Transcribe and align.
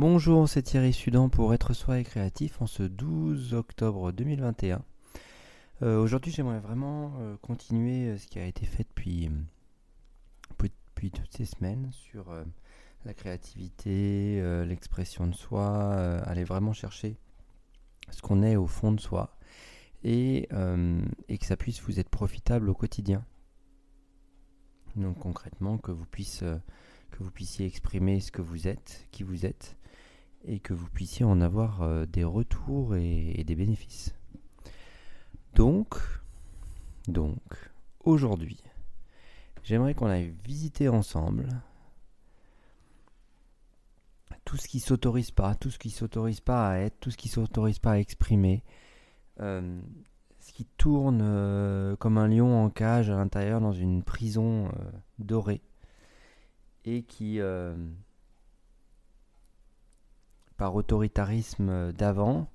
Bonjour, 0.00 0.48
c'est 0.48 0.62
Thierry 0.62 0.94
Sudan 0.94 1.28
pour 1.28 1.52
Être 1.52 1.74
Soi 1.74 1.98
et 1.98 2.04
Créatif 2.04 2.62
en 2.62 2.66
ce 2.66 2.82
12 2.82 3.52
octobre 3.52 4.12
2021. 4.12 4.82
Euh, 5.82 6.00
aujourd'hui, 6.00 6.32
j'aimerais 6.32 6.58
vraiment 6.58 7.12
euh, 7.18 7.36
continuer 7.42 8.08
euh, 8.08 8.16
ce 8.16 8.26
qui 8.26 8.38
a 8.38 8.46
été 8.46 8.64
fait 8.64 8.84
depuis, 8.84 9.28
toutes 11.10 11.36
ces 11.36 11.44
semaines 11.44 11.90
sur 11.92 12.32
la 13.04 13.12
créativité, 13.12 14.42
l'expression 14.64 15.26
de 15.26 15.34
soi, 15.34 15.94
aller 16.22 16.44
vraiment 16.44 16.72
chercher 16.72 17.18
ce 18.10 18.22
qu'on 18.22 18.42
est 18.42 18.56
au 18.56 18.66
fond 18.66 18.92
de 18.92 19.00
soi 19.00 19.36
et, 20.02 20.48
que 20.50 21.44
ça 21.44 21.58
puisse 21.58 21.82
vous 21.82 22.00
être 22.00 22.08
profitable 22.08 22.70
au 22.70 22.74
quotidien. 22.74 23.22
Donc 24.96 25.18
concrètement, 25.18 25.76
que 25.76 25.92
vous 25.92 26.06
puissiez 26.06 27.66
exprimer 27.66 28.20
ce 28.20 28.32
que 28.32 28.40
vous 28.40 28.66
êtes, 28.66 29.06
qui 29.10 29.24
vous 29.24 29.44
êtes, 29.44 29.76
et 30.44 30.58
que 30.58 30.72
vous 30.72 30.88
puissiez 30.88 31.24
en 31.24 31.40
avoir 31.40 32.06
des 32.06 32.24
retours 32.24 32.96
et 32.96 33.42
des 33.46 33.54
bénéfices. 33.54 34.14
Donc, 35.54 35.96
donc, 37.08 37.40
aujourd'hui, 38.04 38.62
j'aimerais 39.62 39.94
qu'on 39.94 40.06
aille 40.06 40.34
visiter 40.44 40.88
ensemble 40.88 41.48
tout 44.44 44.56
ce 44.56 44.68
qui 44.68 44.80
s'autorise 44.80 45.30
pas, 45.30 45.54
tout 45.54 45.70
ce 45.70 45.78
qui 45.78 45.90
s'autorise 45.90 46.40
pas 46.40 46.70
à 46.70 46.76
être, 46.78 46.98
tout 47.00 47.10
ce 47.10 47.16
qui 47.16 47.28
s'autorise 47.28 47.78
pas 47.78 47.92
à 47.92 47.98
exprimer, 47.98 48.64
euh, 49.40 49.80
ce 50.40 50.52
qui 50.52 50.64
tourne 50.64 51.20
euh, 51.22 51.96
comme 51.96 52.18
un 52.18 52.28
lion 52.28 52.64
en 52.64 52.70
cage 52.70 53.10
à 53.10 53.16
l'intérieur 53.16 53.60
dans 53.60 53.72
une 53.72 54.02
prison 54.02 54.66
euh, 54.66 54.90
dorée 55.18 55.62
et 56.84 57.02
qui, 57.02 57.38
par 60.60 60.74
autoritarisme 60.74 61.90
d'avant, 61.94 62.46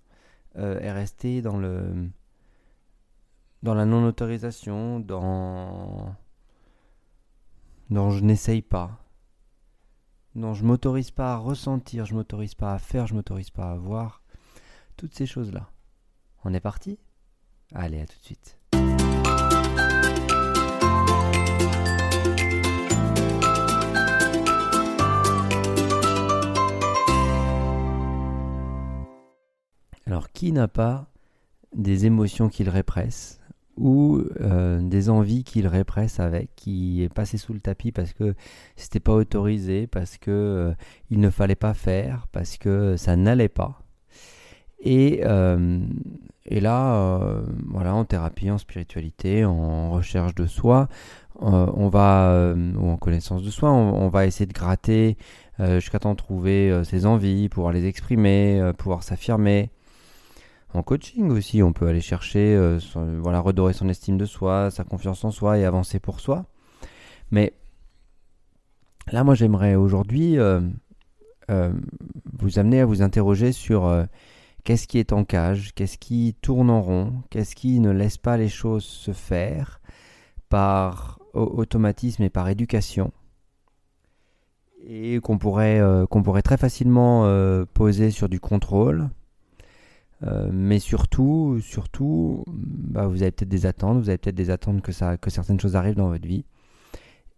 est 0.55 0.91
resté 0.91 1.41
dans 1.41 1.57
le 1.57 2.07
dans 3.63 3.73
la 3.73 3.85
non-autorisation, 3.85 4.99
dans... 4.99 6.15
dans 7.89 8.11
je 8.11 8.23
n'essaye 8.23 8.61
pas, 8.61 9.03
dans 10.35 10.53
je 10.53 10.63
m'autorise 10.63 11.09
pas 11.09 11.33
à 11.33 11.37
ressentir, 11.37 12.05
je 12.05 12.13
m'autorise 12.13 12.53
pas 12.53 12.73
à 12.73 12.77
faire, 12.77 13.07
je 13.07 13.15
m'autorise 13.15 13.49
pas 13.49 13.71
à 13.71 13.75
voir, 13.75 14.21
toutes 14.97 15.15
ces 15.15 15.25
choses-là. 15.25 15.67
On 16.43 16.53
est 16.53 16.59
parti? 16.59 16.99
Allez, 17.73 18.01
à 18.01 18.05
tout 18.05 18.19
de 18.19 18.23
suite. 18.23 18.59
Qui 30.35 30.51
n'a 30.51 30.67
pas 30.67 31.07
des 31.73 32.05
émotions 32.05 32.49
qu'il 32.49 32.69
répresse 32.69 33.39
ou 33.77 34.21
euh, 34.39 34.79
des 34.81 35.09
envies 35.09 35.43
qu'il 35.43 35.67
répresse 35.67 36.19
avec, 36.19 36.49
qui 36.55 37.03
est 37.03 37.13
passé 37.13 37.37
sous 37.37 37.53
le 37.53 37.59
tapis 37.59 37.91
parce 37.91 38.13
que 38.13 38.35
c'était 38.75 38.99
pas 38.99 39.13
autorisé, 39.13 39.87
parce 39.87 40.17
que 40.17 40.31
euh, 40.31 40.73
il 41.09 41.19
ne 41.19 41.29
fallait 41.29 41.55
pas 41.55 41.73
faire, 41.73 42.27
parce 42.31 42.57
que 42.57 42.95
ça 42.95 43.15
n'allait 43.15 43.49
pas. 43.49 43.81
Et, 44.79 45.21
euh, 45.23 45.79
et 46.45 46.59
là, 46.59 47.19
voilà, 47.67 47.95
en 47.95 48.05
thérapie, 48.05 48.51
en 48.51 48.57
spiritualité, 48.57 49.45
en 49.45 49.91
recherche 49.91 50.35
de 50.35 50.45
soi, 50.45 50.89
on 51.39 51.89
va, 51.89 52.53
ou 52.55 52.89
en 52.89 52.97
connaissance 52.97 53.41
de 53.41 53.49
soi, 53.49 53.71
on, 53.71 54.07
va 54.09 54.27
essayer 54.27 54.45
de 54.45 54.53
gratter 54.53 55.17
jusqu'à 55.59 55.97
temps 55.97 56.11
de 56.11 56.17
trouver 56.17 56.83
ses 56.83 57.07
envies, 57.07 57.49
pouvoir 57.49 57.73
les 57.73 57.87
exprimer, 57.87 58.71
pouvoir 58.77 59.01
s'affirmer, 59.01 59.71
en 60.75 60.83
coaching 60.83 61.29
aussi, 61.31 61.63
on 61.63 61.73
peut 61.73 61.87
aller 61.87 62.01
chercher, 62.01 62.55
euh, 62.55 62.79
redorer 63.23 63.73
son 63.73 63.89
estime 63.89 64.17
de 64.17 64.25
soi, 64.25 64.71
sa 64.71 64.83
confiance 64.83 65.23
en 65.23 65.31
soi 65.31 65.57
et 65.57 65.65
avancer 65.65 65.99
pour 65.99 66.19
soi. 66.19 66.45
Mais 67.31 67.53
là, 69.11 69.23
moi, 69.23 69.35
j'aimerais 69.35 69.75
aujourd'hui 69.75 70.37
euh, 70.37 70.61
euh, 71.49 71.73
vous 72.37 72.59
amener 72.59 72.81
à 72.81 72.85
vous 72.85 73.01
interroger 73.01 73.51
sur 73.51 74.05
qu'est-ce 74.63 74.87
qui 74.87 74.97
est 74.97 75.13
en 75.13 75.23
cage, 75.23 75.73
qu'est-ce 75.73 75.97
qui 75.97 76.35
tourne 76.41 76.69
en 76.69 76.81
rond, 76.81 77.13
qu'est-ce 77.29 77.55
qui 77.55 77.79
ne 77.79 77.91
laisse 77.91 78.17
pas 78.17 78.37
les 78.37 78.49
choses 78.49 78.83
se 78.83 79.13
faire 79.13 79.81
par 80.49 81.19
automatisme 81.33 82.23
et 82.23 82.29
par 82.29 82.49
éducation. 82.49 83.11
Et 84.87 85.19
qu'on 85.19 85.37
pourrait, 85.37 85.81
qu'on 86.09 86.21
pourrait 86.21 86.43
très 86.43 86.57
facilement 86.57 87.25
poser 87.73 88.11
sur 88.11 88.29
du 88.29 88.39
contrôle, 88.39 89.09
euh, 90.25 90.49
mais 90.51 90.79
surtout, 90.79 91.59
surtout, 91.61 92.43
bah, 92.47 93.07
vous 93.07 93.21
avez 93.21 93.31
peut-être 93.31 93.49
des 93.49 93.65
attentes, 93.65 93.99
vous 93.99 94.09
avez 94.09 94.17
peut-être 94.17 94.35
des 94.35 94.49
attentes 94.49 94.81
que, 94.81 94.91
ça, 94.91 95.17
que 95.17 95.29
certaines 95.29 95.59
choses 95.59 95.75
arrivent 95.75 95.95
dans 95.95 96.09
votre 96.09 96.27
vie. 96.27 96.45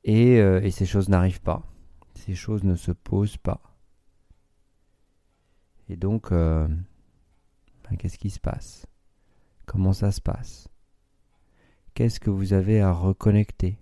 Et, 0.04 0.40
euh, 0.40 0.62
et 0.62 0.72
ces 0.72 0.86
choses 0.86 1.10
n'arrivent 1.10 1.42
pas. 1.42 1.64
Ces 2.16 2.34
choses 2.34 2.64
ne 2.64 2.76
se 2.76 2.92
posent 2.92 3.38
pas. 3.38 3.62
Et 5.90 5.98
donc, 5.98 6.32
euh, 6.32 6.68
bah, 7.84 7.96
qu'est-ce 7.98 8.18
qui 8.18 8.30
se 8.30 8.40
passe? 8.40 8.86
Comment 9.66 9.94
ça 9.94 10.12
se 10.12 10.22
passe? 10.22 10.70
Qu'est-ce 11.94 12.20
que 12.20 12.30
vous 12.30 12.54
avez 12.54 12.80
à 12.80 12.92
reconnecter? 12.92 13.78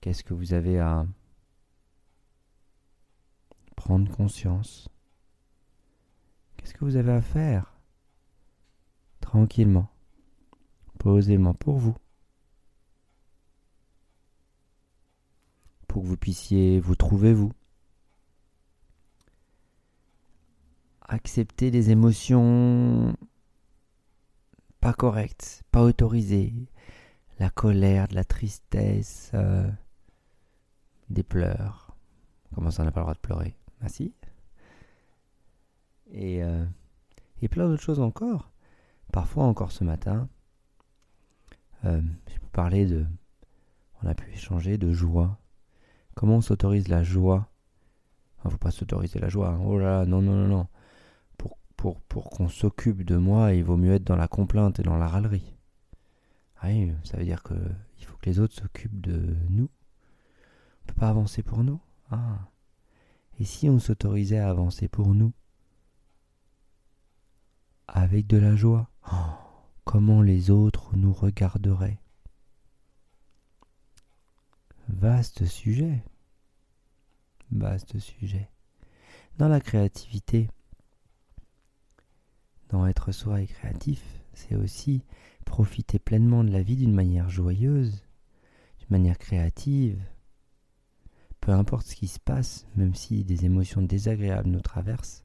Qu'est-ce 0.00 0.22
que 0.22 0.34
vous 0.34 0.52
avez 0.52 0.78
à 0.80 1.06
prendre 3.74 4.14
conscience? 4.14 4.88
Qu'est-ce 6.64 6.72
que 6.72 6.84
vous 6.86 6.96
avez 6.96 7.12
à 7.12 7.20
faire? 7.20 7.74
Tranquillement, 9.20 9.90
posément 10.98 11.52
pour 11.52 11.76
vous. 11.76 11.94
Pour 15.86 16.00
que 16.00 16.06
vous 16.08 16.16
puissiez 16.16 16.80
vous 16.80 16.96
trouver 16.96 17.34
vous. 17.34 17.52
Accepter 21.02 21.70
les 21.70 21.90
émotions 21.90 23.14
pas 24.80 24.94
correctes, 24.94 25.64
pas 25.70 25.82
autorisées. 25.82 26.54
La 27.40 27.50
colère, 27.50 28.08
de 28.08 28.14
la 28.14 28.24
tristesse, 28.24 29.30
euh, 29.34 29.70
des 31.10 31.24
pleurs. 31.24 31.94
Comment 32.54 32.70
ça, 32.70 32.80
on 32.80 32.86
n'a 32.86 32.90
pas 32.90 33.00
le 33.00 33.04
droit 33.04 33.14
de 33.14 33.18
pleurer? 33.18 33.54
Ah 33.82 33.90
si? 33.90 34.14
Et, 36.14 36.42
euh, 36.42 36.64
et 37.42 37.48
plein 37.48 37.68
d'autres 37.68 37.82
choses 37.82 38.00
encore. 38.00 38.50
Parfois 39.12 39.44
encore 39.44 39.72
ce 39.72 39.84
matin, 39.84 40.28
euh, 41.84 42.00
je 42.28 42.38
peux 42.38 42.48
parler 42.52 42.86
de... 42.86 43.06
On 44.02 44.06
a 44.06 44.14
pu 44.14 44.30
échanger 44.32 44.78
de 44.78 44.92
joie. 44.92 45.38
Comment 46.14 46.36
on 46.36 46.40
s'autorise 46.40 46.88
la 46.88 47.02
joie? 47.02 47.50
Il 48.38 48.48
ne 48.48 48.50
faut 48.50 48.58
pas 48.58 48.70
s'autoriser 48.70 49.18
la 49.18 49.28
joie. 49.28 49.50
Hein. 49.50 49.60
Oh 49.64 49.78
là 49.78 50.00
là, 50.00 50.06
non, 50.06 50.20
non, 50.20 50.34
non, 50.34 50.48
non. 50.48 50.66
Pour, 51.38 51.58
pour, 51.76 52.00
pour 52.02 52.30
qu'on 52.30 52.48
s'occupe 52.48 53.04
de 53.04 53.16
moi, 53.16 53.54
il 53.54 53.64
vaut 53.64 53.76
mieux 53.76 53.94
être 53.94 54.04
dans 54.04 54.16
la 54.16 54.28
complainte 54.28 54.78
et 54.80 54.82
dans 54.82 54.98
la 54.98 55.08
râlerie. 55.08 55.56
Ah 56.60 56.68
ça 57.02 57.18
veut 57.18 57.24
dire 57.24 57.42
que 57.42 57.54
il 57.98 58.06
faut 58.06 58.16
que 58.16 58.26
les 58.26 58.40
autres 58.40 58.54
s'occupent 58.54 59.00
de 59.00 59.36
nous. 59.50 59.68
On 59.68 60.82
ne 60.82 60.86
peut 60.86 61.00
pas 61.00 61.10
avancer 61.10 61.42
pour 61.42 61.62
nous? 61.62 61.80
Ah. 62.10 62.38
Et 63.38 63.44
si 63.44 63.68
on 63.68 63.78
s'autorisait 63.78 64.38
à 64.38 64.48
avancer 64.48 64.88
pour 64.88 65.14
nous? 65.14 65.32
Avec 67.88 68.26
de 68.26 68.36
la 68.36 68.56
joie. 68.56 68.90
Oh, 69.12 69.16
comment 69.84 70.22
les 70.22 70.50
autres 70.50 70.96
nous 70.96 71.12
regarderaient. 71.12 71.98
Vaste 74.88 75.46
sujet. 75.46 76.02
Vaste 77.50 77.98
sujet. 77.98 78.50
Dans 79.38 79.48
la 79.48 79.60
créativité, 79.60 80.48
dans 82.70 82.86
être 82.86 83.12
soi 83.12 83.40
et 83.40 83.46
créatif, 83.46 84.02
c'est 84.32 84.56
aussi 84.56 85.04
profiter 85.44 85.98
pleinement 85.98 86.44
de 86.44 86.50
la 86.50 86.62
vie 86.62 86.76
d'une 86.76 86.94
manière 86.94 87.30
joyeuse, 87.30 88.04
d'une 88.78 88.90
manière 88.90 89.18
créative. 89.18 90.02
Peu 91.40 91.52
importe 91.52 91.86
ce 91.86 91.96
qui 91.96 92.08
se 92.08 92.18
passe, 92.18 92.66
même 92.74 92.94
si 92.94 93.24
des 93.24 93.44
émotions 93.44 93.82
désagréables 93.82 94.48
nous 94.48 94.60
traversent, 94.60 95.24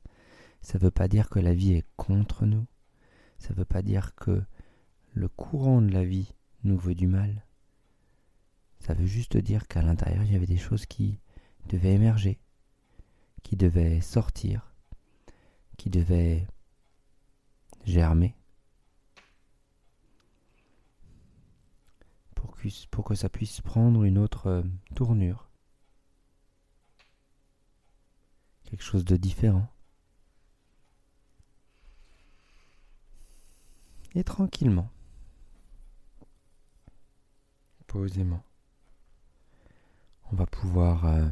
ça 0.61 0.77
ne 0.77 0.83
veut 0.83 0.91
pas 0.91 1.07
dire 1.07 1.29
que 1.29 1.39
la 1.39 1.53
vie 1.53 1.73
est 1.73 1.85
contre 1.95 2.45
nous. 2.45 2.65
Ça 3.37 3.49
ne 3.51 3.55
veut 3.55 3.65
pas 3.65 3.81
dire 3.81 4.15
que 4.15 4.43
le 5.13 5.27
courant 5.27 5.81
de 5.81 5.91
la 5.91 6.03
vie 6.03 6.33
nous 6.63 6.77
veut 6.77 6.95
du 6.95 7.07
mal. 7.07 7.45
Ça 8.79 8.93
veut 8.93 9.05
juste 9.05 9.37
dire 9.37 9.67
qu'à 9.67 9.81
l'intérieur, 9.81 10.23
il 10.23 10.31
y 10.31 10.35
avait 10.35 10.45
des 10.45 10.57
choses 10.57 10.85
qui 10.85 11.19
devaient 11.67 11.93
émerger, 11.93 12.39
qui 13.43 13.55
devaient 13.55 14.01
sortir, 14.01 14.73
qui 15.77 15.89
devaient 15.89 16.47
germer. 17.85 18.35
Pour 22.35 22.55
que, 22.55 22.67
pour 22.87 23.03
que 23.05 23.15
ça 23.15 23.29
puisse 23.29 23.61
prendre 23.61 24.03
une 24.03 24.17
autre 24.17 24.47
euh, 24.47 24.63
tournure. 24.95 25.49
quelque 28.69 28.83
chose 28.83 29.05
de 29.05 29.17
différent. 29.17 29.67
Et 34.15 34.23
tranquillement, 34.23 34.89
posément, 37.85 38.43
on 40.31 40.35
va 40.35 40.45
pouvoir 40.45 41.05
euh, 41.05 41.29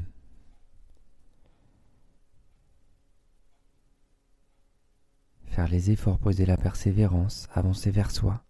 faire 5.45 5.67
les 5.67 5.89
efforts, 5.91 6.19
poser 6.19 6.45
la 6.45 6.57
persévérance, 6.57 7.47
avancer 7.53 7.89
vers 7.89 8.11
soi, 8.11 8.43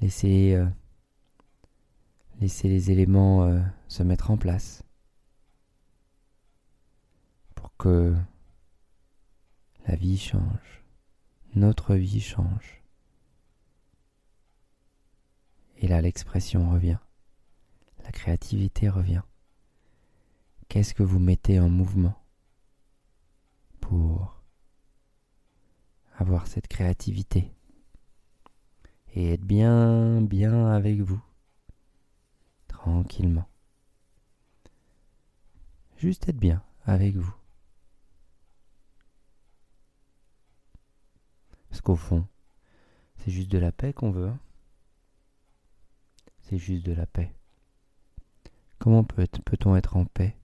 laisser, 0.00 0.54
euh, 0.54 0.66
les 2.40 2.90
éléments 2.90 3.44
euh, 3.44 3.60
se 3.88 4.02
mettre 4.02 4.30
en 4.30 4.38
place. 4.38 4.82
Pour 7.54 7.76
que 7.76 8.14
la 9.86 9.94
vie 9.96 10.18
change, 10.18 10.81
notre 11.54 11.94
vie 11.94 12.20
change. 12.20 12.82
Et 15.76 15.88
là, 15.88 16.00
l'expression 16.00 16.70
revient, 16.70 16.98
la 18.04 18.12
créativité 18.12 18.88
revient. 18.88 19.22
Qu'est-ce 20.68 20.94
que 20.94 21.02
vous 21.02 21.18
mettez 21.18 21.60
en 21.60 21.68
mouvement 21.68 22.14
pour 23.80 24.42
avoir 26.16 26.46
cette 26.46 26.68
créativité 26.68 27.52
et 29.14 29.34
être 29.34 29.44
bien, 29.44 30.22
bien 30.22 30.68
avec 30.68 31.00
vous, 31.00 31.22
tranquillement. 32.68 33.46
Juste 35.98 36.28
être 36.28 36.38
bien 36.38 36.62
avec 36.84 37.16
vous. 37.16 37.34
Parce 41.52 41.64
qu'au 41.82 41.96
fond, 41.96 42.26
c'est 43.18 43.30
juste 43.30 43.50
de 43.50 43.58
la 43.58 43.72
paix 43.72 43.92
qu'on 43.92 44.10
veut. 44.10 44.28
Hein. 44.28 44.38
c'est 46.40 46.58
juste 46.58 46.84
de 46.84 46.92
la 46.92 47.06
paix. 47.06 47.32
Comment 48.78 49.04
peut-on 49.04 49.76
être 49.76 49.96
en 49.96 50.04
paix 50.04 50.36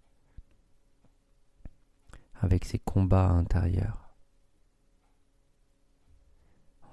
avec 2.40 2.64
ces 2.64 2.78
combats 2.78 3.30
intérieurs? 3.30 4.10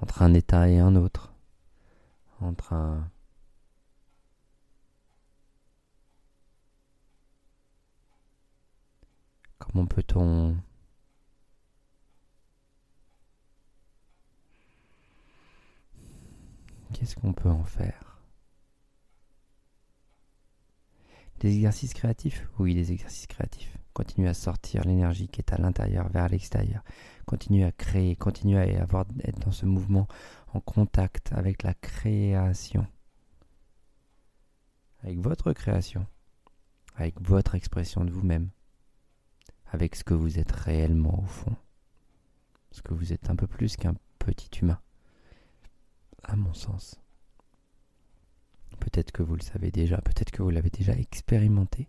Entre 0.01 0.21
un 0.21 0.33
état 0.33 0.68
et 0.68 0.80
un 0.80 0.95
autre, 0.95 1.33
entre 2.42 2.74
un... 2.74 3.09
Comment 9.59 9.86
peut-on 9.86 10.57
Qu'est-ce 16.95 17.18
qu'on 17.18 17.33
peut 17.33 17.50
en 17.50 17.65
faire? 17.65 18.21
Des 21.42 21.53
exercices 21.53 21.94
créatifs? 21.94 22.47
Oui, 22.57 22.74
des 22.74 22.94
exercices 22.94 23.27
créatifs. 23.27 23.77
Continuez 23.94 24.30
à 24.30 24.33
sortir 24.33 24.86
l'énergie 24.86 25.27
qui 25.27 25.42
est 25.42 25.51
à 25.51 25.57
l'intérieur 25.57 26.07
vers 26.07 26.30
l'extérieur. 26.30 26.86
Continuez 27.25 27.65
à 27.65 27.74
créer, 27.74 28.15
continuez 28.15 28.77
à 28.77 28.83
avoir, 28.83 29.03
être 29.25 29.39
dans 29.39 29.51
ce 29.51 29.65
mouvement 29.65 30.07
en 30.53 30.62
contact 30.62 31.33
avec 31.33 31.63
la 31.63 31.74
création. 31.74 32.88
Avec 35.03 35.19
votre 35.19 35.51
création. 35.51 36.07
Avec 36.95 37.19
votre 37.19 37.56
expression 37.56 38.06
de 38.06 38.12
vous-même. 38.12 38.51
Avec 39.65 39.97
ce 39.97 40.06
que 40.06 40.13
vous 40.13 40.39
êtes 40.39 40.53
réellement 40.53 41.19
au 41.21 41.27
fond. 41.27 41.57
Parce 42.69 42.81
que 42.81 42.94
vous 42.94 43.12
êtes 43.12 43.30
un 43.30 43.36
peu 43.36 43.47
plus 43.47 43.75
qu'un 43.75 43.95
petit 44.18 44.62
humain. 44.62 44.80
À 46.27 46.36
mon 46.36 46.54
sens. 46.54 47.00
Peut-être 48.80 49.12
que 49.12 49.24
vous 49.24 49.36
le 49.36 49.42
savez 49.42 49.72
déjà, 49.72 50.01
peut-être 50.01 50.31
que 50.31 50.42
vous 50.42 50.50
l'avez 50.50 50.69
déjà 50.69 50.94
expérimenté. 50.94 51.88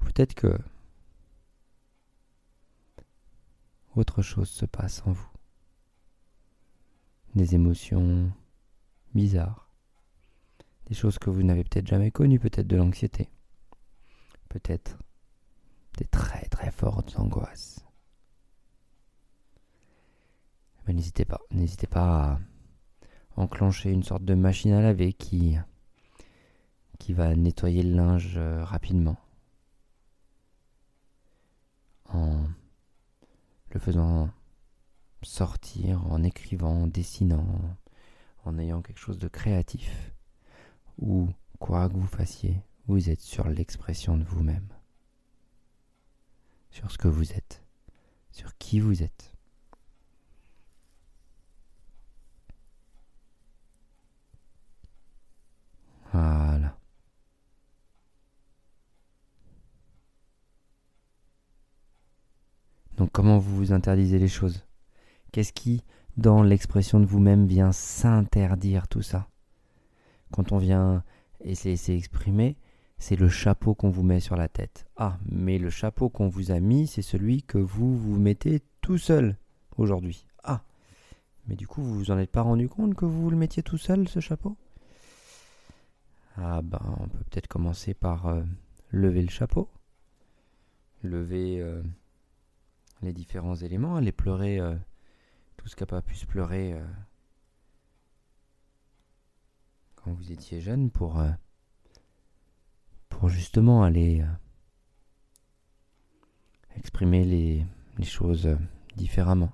Peut-être 0.00 0.34
que 0.34 0.58
autre 3.94 4.22
chose 4.22 4.48
se 4.48 4.66
passe 4.66 5.02
en 5.06 5.12
vous. 5.12 5.30
Des 7.34 7.54
émotions 7.54 8.32
bizarres. 9.14 9.68
Des 10.86 10.94
choses 10.94 11.18
que 11.18 11.30
vous 11.30 11.44
n'avez 11.44 11.62
peut-être 11.62 11.86
jamais 11.86 12.10
connues, 12.10 12.40
peut-être 12.40 12.66
de 12.66 12.76
l'anxiété. 12.76 13.30
Peut-être 14.48 14.98
des 15.96 16.06
très 16.06 16.46
très 16.46 16.72
fortes 16.72 17.16
angoisses. 17.18 17.84
Mais 20.90 20.94
n'hésitez 20.94 21.24
pas, 21.24 21.40
n'hésitez 21.52 21.86
pas 21.86 22.32
à 22.32 22.40
enclencher 23.36 23.92
une 23.92 24.02
sorte 24.02 24.24
de 24.24 24.34
machine 24.34 24.72
à 24.72 24.82
laver 24.82 25.12
qui, 25.12 25.56
qui 26.98 27.12
va 27.12 27.36
nettoyer 27.36 27.84
le 27.84 27.94
linge 27.94 28.36
euh, 28.36 28.64
rapidement. 28.64 29.16
En 32.08 32.42
le 33.70 33.78
faisant 33.78 34.30
sortir, 35.22 36.04
en 36.10 36.24
écrivant, 36.24 36.82
en 36.82 36.86
dessinant, 36.88 37.46
en 38.44 38.58
ayant 38.58 38.82
quelque 38.82 38.98
chose 38.98 39.20
de 39.20 39.28
créatif, 39.28 40.12
ou 40.98 41.28
quoi 41.60 41.88
que 41.88 41.94
vous 41.94 42.08
fassiez, 42.08 42.64
vous 42.88 43.10
êtes 43.10 43.20
sur 43.20 43.48
l'expression 43.48 44.16
de 44.16 44.24
vous-même, 44.24 44.66
sur 46.72 46.90
ce 46.90 46.98
que 46.98 47.06
vous 47.06 47.32
êtes, 47.32 47.62
sur 48.32 48.58
qui 48.58 48.80
vous 48.80 49.04
êtes. 49.04 49.30
Voilà. 56.12 56.76
Donc 62.96 63.18
vous 63.38 63.56
vous 63.56 63.72
interdisez 63.72 64.18
les 64.18 64.28
choses 64.28 64.64
Qu'est-ce 65.32 65.52
qui, 65.52 65.84
dans 66.16 66.42
l'expression 66.42 66.98
de 66.98 67.06
vous-même, 67.06 67.46
vient 67.46 67.72
s'interdire 67.72 68.88
tout 68.88 69.02
ça? 69.02 69.28
Quand 70.32 70.52
on 70.52 70.58
vient 70.58 71.04
essayer 71.44 71.76
d'exprimer, 71.94 72.56
c'est 72.98 73.16
le 73.16 73.28
chapeau 73.28 73.74
qu'on 73.74 73.90
vous 73.90 74.02
met 74.02 74.20
sur 74.20 74.36
la 74.36 74.48
tête. 74.48 74.86
Ah, 74.96 75.18
mais 75.26 75.58
le 75.58 75.70
chapeau 75.70 76.08
qu'on 76.08 76.28
vous 76.28 76.50
a 76.50 76.60
mis, 76.60 76.86
c'est 76.86 77.02
celui 77.02 77.42
que 77.42 77.58
vous 77.58 77.96
vous 77.96 78.18
mettez 78.18 78.60
tout 78.80 78.98
seul 78.98 79.36
aujourd'hui. 79.76 80.26
Ah, 80.44 80.62
mais 81.46 81.54
du 81.54 81.66
coup, 81.66 81.82
vous 81.82 81.94
vous 81.94 82.10
en 82.10 82.18
êtes 82.18 82.30
pas 82.30 82.42
rendu 82.42 82.68
compte 82.68 82.94
que 82.94 83.06
vous 83.06 83.30
le 83.30 83.36
mettiez 83.36 83.62
tout 83.62 83.78
seul, 83.78 84.08
ce 84.08 84.20
chapeau? 84.20 84.56
Ah 86.36 86.60
ben, 86.62 86.80
on 87.00 87.08
peut 87.08 87.24
peut-être 87.30 87.48
commencer 87.48 87.94
par 87.94 88.26
euh, 88.26 88.42
lever 88.90 89.22
le 89.22 89.30
chapeau. 89.30 89.68
Lever... 91.02 91.60
Euh, 91.60 91.82
les 93.02 93.12
différents 93.12 93.56
éléments, 93.56 93.96
aller 93.96 94.12
pleurer 94.12 94.58
euh, 94.58 94.76
tout 95.56 95.68
ce 95.68 95.76
qui 95.76 95.82
n'a 95.82 95.86
pas 95.86 96.02
pu 96.02 96.14
se 96.14 96.26
pleurer 96.26 96.74
euh, 96.74 96.86
quand 99.96 100.12
vous 100.12 100.32
étiez 100.32 100.60
jeune 100.60 100.90
pour, 100.90 101.20
euh, 101.20 101.30
justement 103.28 103.82
aller 103.82 104.24
exprimer 106.74 107.22
les 107.22 107.66
choses 108.02 108.56
différemment. 108.96 109.52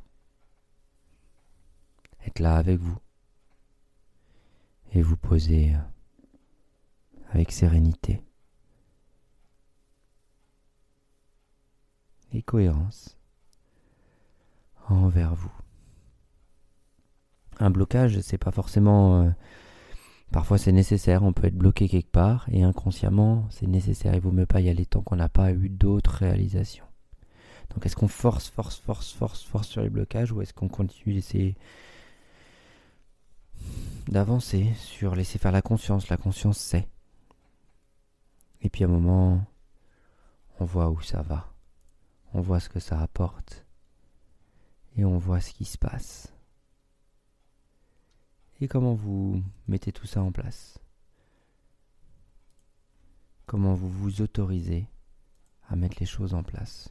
Être 2.24 2.38
là 2.38 2.56
avec 2.56 2.78
vous. 2.78 2.96
Et 4.92 5.02
vous 5.02 5.16
poser 5.16 5.74
avec 7.30 7.50
sérénité. 7.50 8.22
Et 12.32 12.42
cohérence 12.42 13.16
envers 14.88 15.34
vous. 15.34 15.52
Un 17.58 17.70
blocage, 17.70 18.20
c'est 18.20 18.38
pas 18.38 18.50
forcément. 18.50 19.22
Euh, 19.22 19.30
parfois, 20.30 20.58
c'est 20.58 20.72
nécessaire. 20.72 21.22
On 21.22 21.32
peut 21.32 21.46
être 21.46 21.56
bloqué 21.56 21.88
quelque 21.88 22.10
part 22.10 22.46
et 22.50 22.62
inconsciemment, 22.62 23.46
c'est 23.50 23.66
nécessaire. 23.66 24.14
Il 24.14 24.20
vaut 24.20 24.32
mieux 24.32 24.46
pas 24.46 24.60
y 24.60 24.68
aller 24.68 24.86
tant 24.86 25.02
qu'on 25.02 25.16
n'a 25.16 25.28
pas 25.28 25.52
eu 25.52 25.68
d'autres 25.68 26.12
réalisations. 26.16 26.84
Donc, 27.70 27.84
est-ce 27.86 27.96
qu'on 27.96 28.08
force, 28.08 28.48
force, 28.48 28.78
force, 28.78 29.12
force, 29.12 29.42
force 29.42 29.68
sur 29.68 29.82
les 29.82 29.90
blocages 29.90 30.32
ou 30.32 30.42
est-ce 30.42 30.54
qu'on 30.54 30.68
continue 30.68 31.14
d'essayer 31.14 31.56
d'avancer 34.08 34.72
sur 34.76 35.14
laisser 35.14 35.38
faire 35.38 35.52
la 35.52 35.62
conscience? 35.62 36.08
La 36.08 36.16
conscience 36.16 36.58
sait. 36.58 36.88
Et 38.60 38.68
puis, 38.68 38.84
à 38.84 38.86
un 38.86 38.90
moment, 38.90 39.44
on 40.60 40.64
voit 40.64 40.90
où 40.90 41.00
ça 41.00 41.22
va. 41.22 41.52
On 42.34 42.40
voit 42.40 42.60
ce 42.60 42.68
que 42.68 42.80
ça 42.80 43.00
apporte 43.00 43.65
et 44.96 45.04
on 45.04 45.18
voit 45.18 45.40
ce 45.40 45.52
qui 45.52 45.64
se 45.64 45.78
passe. 45.78 46.32
Et 48.60 48.68
comment 48.68 48.94
vous 48.94 49.42
mettez 49.68 49.92
tout 49.92 50.06
ça 50.06 50.22
en 50.22 50.32
place? 50.32 50.78
Comment 53.44 53.74
vous 53.74 53.90
vous 53.90 54.22
autorisez 54.22 54.88
à 55.68 55.76
mettre 55.76 55.98
les 56.00 56.06
choses 56.06 56.34
en 56.34 56.42
place? 56.42 56.88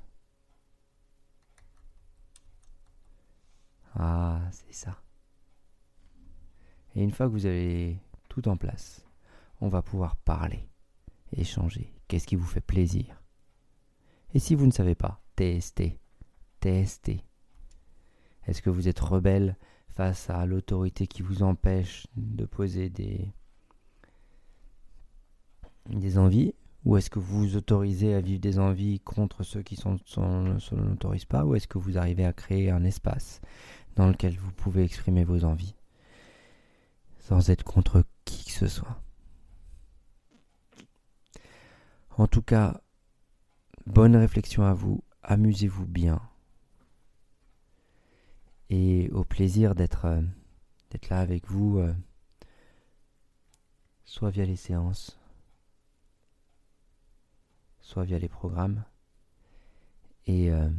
Ah, 3.96 4.42
c'est 4.52 4.74
ça. 4.74 5.02
Et 6.96 7.04
une 7.04 7.12
fois 7.12 7.26
que 7.26 7.32
vous 7.32 7.46
avez 7.46 7.98
tout 8.30 8.48
en 8.48 8.58
place, 8.58 9.04
on 9.62 9.68
va 9.68 9.82
pouvoir 9.82 10.16
parler, 10.18 10.70
échanger. 11.32 11.94
Qu'est-ce 12.08 12.28
qui 12.28 12.36
vous 12.36 12.46
fait 12.46 12.62
plaisir? 12.62 13.22
Et 14.34 14.40
si 14.40 14.54
vous 14.54 14.66
ne 14.66 14.72
savez 14.72 14.96
pas, 14.96 15.22
testez, 15.36 16.00
testez. 16.60 17.24
Est-ce 18.48 18.62
que 18.62 18.70
vous 18.70 18.88
êtes 18.88 19.00
rebelle 19.00 19.56
face 19.96 20.30
à 20.30 20.46
l'autorité 20.46 21.08
qui 21.08 21.22
vous 21.22 21.42
empêche 21.44 22.08
de 22.16 22.46
poser 22.46 22.90
des, 22.90 23.32
des 25.90 26.18
envies? 26.18 26.54
Ou 26.84 26.98
est-ce 26.98 27.10
que 27.10 27.18
vous 27.18 27.40
vous 27.40 27.56
autorisez 27.56 28.14
à 28.14 28.22
vivre 28.22 28.40
des 28.40 28.60
envies 28.60 29.00
contre 29.00 29.42
ceux 29.42 29.64
qui 29.64 29.76
ne 29.76 29.98
sont, 30.06 30.58
l'autorisent 30.72 31.26
pas? 31.26 31.44
Ou 31.44 31.56
est-ce 31.56 31.68
que 31.68 31.80
vous 31.80 31.98
arrivez 31.98 32.26
à 32.26 32.34
créer 32.34 32.70
un 32.70 32.84
espace 32.84 33.42
dans 33.96 34.08
lequel 34.08 34.38
vous 34.38 34.52
pouvez 34.52 34.84
exprimer 34.84 35.24
vos 35.24 35.44
envies 35.46 35.76
sans 37.18 37.50
être 37.50 37.64
contre 37.64 38.04
qui 38.24 38.46
que 38.46 38.52
ce 38.52 38.68
soit? 38.68 39.02
En 42.18 42.28
tout 42.28 42.44
cas, 42.44 42.80
bonne 43.88 44.16
réflexion 44.16 44.64
à 44.64 44.74
vous, 44.74 45.04
amusez-vous 45.24 45.88
bien 45.88 46.22
et 48.70 49.10
au 49.12 49.24
plaisir 49.24 49.76
d'être 49.76 50.06
euh, 50.06 50.22
là 51.10 51.20
avec 51.20 51.50
vous, 51.50 51.80
euh, 51.80 51.94
soit 54.06 54.30
via 54.30 54.46
les 54.46 54.56
séances, 54.56 55.20
soit 57.82 58.06
via 58.06 58.18
les 58.18 58.30
programmes, 58.30 58.84
et 60.26 60.52
euh, 60.52 60.70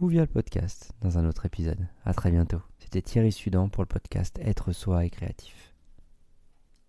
ou 0.00 0.08
via 0.08 0.22
le 0.22 0.26
podcast 0.26 0.92
dans 1.00 1.18
un 1.18 1.26
autre 1.26 1.46
épisode. 1.46 1.88
À 2.04 2.12
très 2.12 2.30
bientôt. 2.30 2.60
C'était 2.78 3.02
Thierry 3.02 3.32
Sudan 3.32 3.68
pour 3.68 3.82
le 3.82 3.88
podcast 3.88 4.38
Être 4.40 4.72
soi 4.72 5.04
et 5.04 5.10
créatif. 5.10 5.74